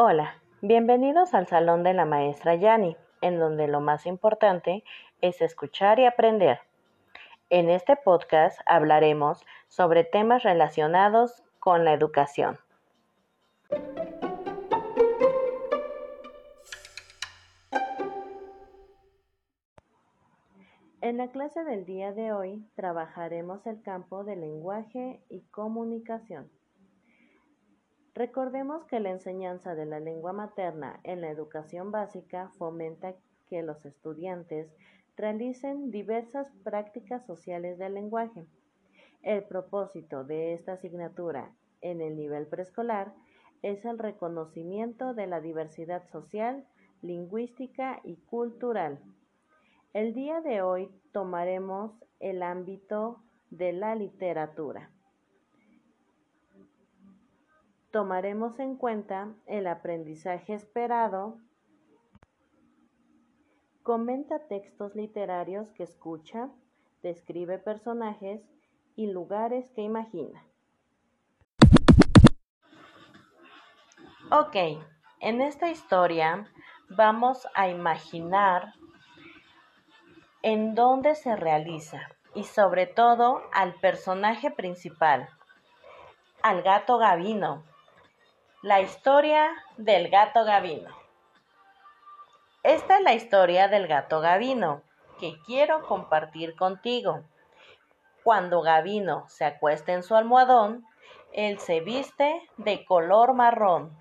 Hola, 0.00 0.40
bienvenidos 0.62 1.34
al 1.34 1.48
Salón 1.48 1.82
de 1.82 1.92
la 1.92 2.04
Maestra 2.04 2.54
Yani, 2.54 2.96
en 3.20 3.40
donde 3.40 3.66
lo 3.66 3.80
más 3.80 4.06
importante 4.06 4.84
es 5.20 5.42
escuchar 5.42 5.98
y 5.98 6.06
aprender. 6.06 6.60
En 7.50 7.68
este 7.68 7.96
podcast 7.96 8.60
hablaremos 8.66 9.44
sobre 9.66 10.04
temas 10.04 10.44
relacionados 10.44 11.42
con 11.58 11.84
la 11.84 11.94
educación. 11.94 12.60
En 21.00 21.16
la 21.16 21.26
clase 21.32 21.64
del 21.64 21.84
día 21.84 22.12
de 22.12 22.30
hoy 22.30 22.64
trabajaremos 22.76 23.66
el 23.66 23.82
campo 23.82 24.22
de 24.22 24.36
lenguaje 24.36 25.24
y 25.28 25.40
comunicación. 25.50 26.48
Recordemos 28.18 28.84
que 28.86 28.98
la 28.98 29.10
enseñanza 29.10 29.76
de 29.76 29.86
la 29.86 30.00
lengua 30.00 30.32
materna 30.32 30.98
en 31.04 31.20
la 31.20 31.30
educación 31.30 31.92
básica 31.92 32.50
fomenta 32.58 33.14
que 33.48 33.62
los 33.62 33.86
estudiantes 33.86 34.68
realicen 35.16 35.92
diversas 35.92 36.50
prácticas 36.64 37.24
sociales 37.26 37.78
del 37.78 37.94
lenguaje. 37.94 38.44
El 39.22 39.44
propósito 39.44 40.24
de 40.24 40.54
esta 40.54 40.72
asignatura 40.72 41.52
en 41.80 42.00
el 42.00 42.16
nivel 42.16 42.48
preescolar 42.48 43.14
es 43.62 43.84
el 43.84 44.00
reconocimiento 44.00 45.14
de 45.14 45.28
la 45.28 45.40
diversidad 45.40 46.04
social, 46.10 46.66
lingüística 47.02 48.00
y 48.02 48.16
cultural. 48.16 48.98
El 49.92 50.12
día 50.12 50.40
de 50.40 50.60
hoy 50.60 50.90
tomaremos 51.12 51.92
el 52.18 52.42
ámbito 52.42 53.22
de 53.50 53.72
la 53.74 53.94
literatura 53.94 54.90
tomaremos 57.90 58.58
en 58.58 58.76
cuenta 58.76 59.34
el 59.46 59.66
aprendizaje 59.66 60.54
esperado, 60.54 61.38
comenta 63.82 64.46
textos 64.46 64.94
literarios 64.94 65.70
que 65.72 65.84
escucha, 65.84 66.50
describe 67.02 67.58
personajes 67.58 68.42
y 68.96 69.06
lugares 69.06 69.70
que 69.70 69.82
imagina. 69.82 70.44
Ok, 74.30 74.56
en 75.20 75.40
esta 75.40 75.70
historia 75.70 76.46
vamos 76.90 77.48
a 77.54 77.68
imaginar 77.68 78.74
en 80.42 80.74
dónde 80.74 81.14
se 81.14 81.34
realiza 81.34 82.08
y 82.34 82.44
sobre 82.44 82.86
todo 82.86 83.42
al 83.52 83.74
personaje 83.76 84.50
principal, 84.50 85.28
al 86.42 86.62
gato 86.62 86.98
Gavino, 86.98 87.64
la 88.62 88.80
historia 88.80 89.52
del 89.76 90.08
gato 90.08 90.44
Gavino. 90.44 90.90
Esta 92.64 92.98
es 92.98 93.04
la 93.04 93.14
historia 93.14 93.68
del 93.68 93.86
gato 93.86 94.20
Gavino 94.20 94.82
que 95.20 95.38
quiero 95.46 95.86
compartir 95.86 96.56
contigo. 96.56 97.22
Cuando 98.24 98.60
Gavino 98.62 99.28
se 99.28 99.44
acuesta 99.44 99.92
en 99.92 100.02
su 100.02 100.16
almohadón, 100.16 100.84
él 101.32 101.60
se 101.60 101.78
viste 101.80 102.50
de 102.56 102.84
color 102.84 103.32
marrón. 103.32 103.96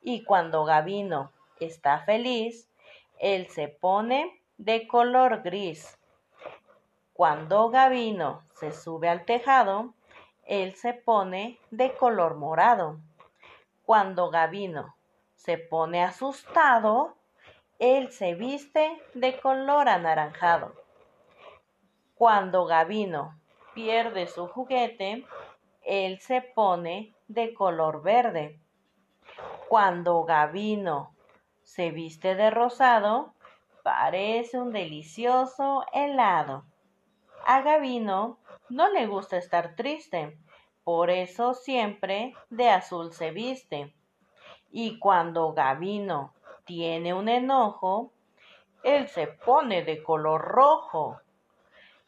Y 0.00 0.22
cuando 0.22 0.64
Gavino 0.64 1.32
está 1.58 1.98
feliz, 1.98 2.70
él 3.18 3.48
se 3.48 3.66
pone 3.66 4.40
de 4.58 4.86
color 4.86 5.42
gris. 5.42 5.98
Cuando 7.14 7.68
Gavino 7.68 8.44
se 8.54 8.70
sube 8.70 9.08
al 9.08 9.24
tejado, 9.24 9.92
él 10.46 10.76
se 10.76 10.94
pone 10.94 11.58
de 11.72 11.94
color 11.94 12.36
morado. 12.36 13.00
Cuando 13.88 14.28
Gavino 14.28 14.96
se 15.34 15.56
pone 15.56 16.04
asustado, 16.04 17.16
él 17.78 18.12
se 18.12 18.34
viste 18.34 19.00
de 19.14 19.40
color 19.40 19.88
anaranjado. 19.88 20.74
Cuando 22.14 22.66
Gavino 22.66 23.40
pierde 23.72 24.26
su 24.26 24.46
juguete, 24.46 25.24
él 25.86 26.20
se 26.20 26.42
pone 26.42 27.14
de 27.28 27.54
color 27.54 28.02
verde. 28.02 28.60
Cuando 29.70 30.22
Gavino 30.24 31.14
se 31.62 31.90
viste 31.90 32.34
de 32.34 32.50
rosado, 32.50 33.32
parece 33.82 34.58
un 34.58 34.70
delicioso 34.70 35.86
helado. 35.94 36.66
A 37.46 37.62
Gavino 37.62 38.38
no 38.68 38.90
le 38.90 39.06
gusta 39.06 39.38
estar 39.38 39.76
triste, 39.76 40.36
por 40.88 41.10
eso 41.10 41.52
siempre 41.52 42.32
de 42.48 42.70
azul 42.70 43.12
se 43.12 43.30
viste. 43.30 43.92
Y 44.70 44.98
cuando 44.98 45.52
Gavino 45.52 46.32
tiene 46.64 47.12
un 47.12 47.28
enojo, 47.28 48.10
él 48.82 49.06
se 49.08 49.26
pone 49.26 49.84
de 49.84 50.02
color 50.02 50.40
rojo. 50.40 51.20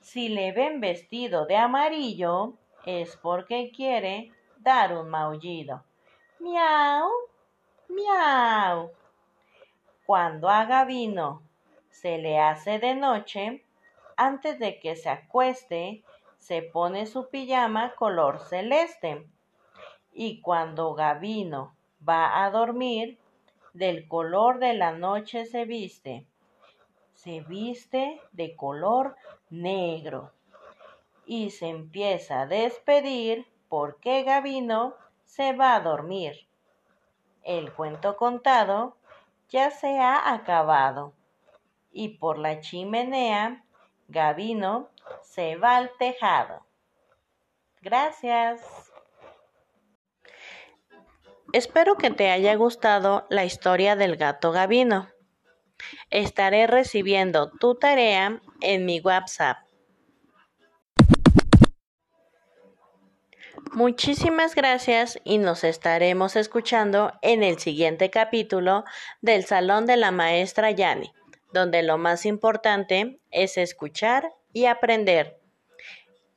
Si 0.01 0.31
le 0.31 0.53
ven 0.53 0.81
vestido 0.81 1.45
de 1.45 1.59
amarillo, 1.59 2.55
es 2.87 3.19
porque 3.19 3.71
quiere 3.71 4.33
dar 4.57 4.97
un 4.97 5.11
maullido. 5.11 5.85
Miau, 6.39 7.11
miau. 7.87 8.93
Cuando 10.07 10.49
a 10.49 10.65
Gavino 10.65 11.43
se 11.91 12.17
le 12.17 12.39
hace 12.39 12.79
de 12.79 12.95
noche, 12.95 13.63
antes 14.17 14.59
de 14.59 14.81
que 14.81 14.97
se 14.97 15.11
acueste, 15.11 16.03
se 16.41 16.63
pone 16.63 17.07
su 17.07 17.29
pijama 17.29 17.95
color 17.95 18.41
celeste. 18.41 19.29
Y 20.13 20.41
cuando 20.41 20.95
Gavino 20.95 21.77
va 22.07 22.45
a 22.45 22.51
dormir, 22.51 23.19
del 23.73 24.09
color 24.09 24.59
de 24.59 24.75
la 24.75 24.91
noche 24.93 25.45
se 25.45 25.65
viste. 25.65 26.27
Se 27.15 27.41
viste 27.43 28.21
de 28.33 28.57
color 28.57 29.15
negro. 29.51 30.33
Y 31.27 31.51
se 31.51 31.69
empieza 31.69 32.41
a 32.41 32.47
despedir 32.47 33.47
porque 33.69 34.25
Gavino 34.25 34.95
se 35.25 35.53
va 35.53 35.77
a 35.77 35.81
dormir. 35.81 36.49
El 37.45 37.73
cuento 37.73 38.17
contado 38.17 38.97
ya 39.51 39.71
se 39.71 40.01
ha 40.01 40.33
acabado. 40.33 41.13
Y 41.93 42.17
por 42.19 42.39
la 42.39 42.61
chimenea, 42.61 43.65
Gavino 44.09 44.89
se 45.23 45.57
va 45.57 45.77
al 45.77 45.91
tejado. 45.99 46.67
Gracias. 47.81 48.61
Espero 51.53 51.97
que 51.97 52.11
te 52.11 52.31
haya 52.31 52.55
gustado 52.55 53.27
la 53.31 53.45
historia 53.45 53.97
del 53.97 54.17
gato 54.17 54.53
Gavino. 54.53 55.09
Estaré 56.11 56.67
recibiendo 56.67 57.51
tu 57.51 57.75
tarea 57.75 58.41
en 58.61 58.85
mi 58.85 59.01
WhatsApp. 59.01 59.59
Muchísimas 63.73 64.55
gracias 64.55 65.21
y 65.25 65.39
nos 65.39 65.65
estaremos 65.65 66.35
escuchando 66.35 67.13
en 67.23 67.43
el 67.43 67.59
siguiente 67.59 68.11
capítulo 68.11 68.85
del 69.21 69.45
Salón 69.45 69.87
de 69.87 69.97
la 69.97 70.11
Maestra 70.11 70.73
Yani, 70.73 71.13
donde 71.53 71.83
lo 71.83 71.97
más 71.97 72.27
importante 72.27 73.21
es 73.31 73.57
escuchar 73.57 74.33
y 74.53 74.67
aprender. 74.67 75.39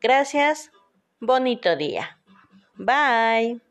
Gracias, 0.01 0.71
bonito 1.19 1.75
día. 1.75 2.19
Bye. 2.75 3.61